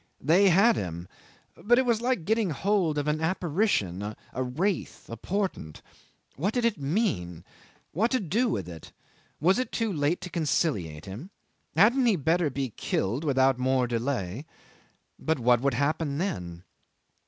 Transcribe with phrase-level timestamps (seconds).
[0.19, 1.07] They had him,
[1.53, 5.83] but it was like getting hold of an apparition, a wraith, a portent.
[6.35, 7.43] What did it mean?
[7.91, 8.93] What to do with it?
[9.39, 11.29] Was it too late to conciliate him?
[11.75, 14.47] Hadn't he better be killed without more delay?
[15.19, 16.63] But what would happen then?